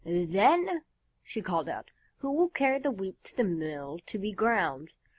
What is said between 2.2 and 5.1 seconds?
"Who will carry the Wheat to the mill to be ground?"